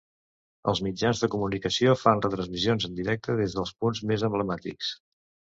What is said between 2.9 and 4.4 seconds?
en directe des dels punts més